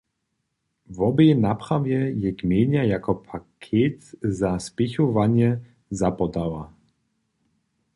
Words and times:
Wobě 0.97 1.35
naprawje 1.45 2.01
je 2.21 2.31
gmejna 2.39 2.83
jako 2.93 3.13
paket 3.15 3.97
za 4.21 4.59
spěchowanje 4.59 5.49
zapodała. 5.91 6.73